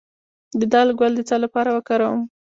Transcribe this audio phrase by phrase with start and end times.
[0.59, 2.21] د دال ګل د څه لپاره وکاروم؟